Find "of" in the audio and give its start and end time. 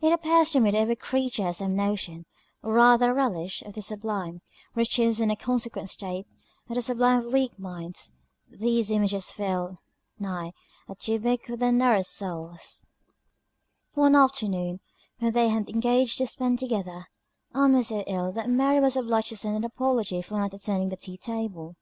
3.62-3.74, 7.24-7.32